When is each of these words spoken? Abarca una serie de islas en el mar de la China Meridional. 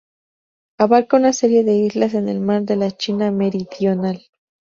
Abarca 0.79 1.15
una 1.17 1.31
serie 1.31 1.63
de 1.63 1.75
islas 1.77 2.15
en 2.15 2.27
el 2.27 2.39
mar 2.39 2.63
de 2.63 2.75
la 2.75 2.89
China 2.89 3.29
Meridional. 3.29 4.19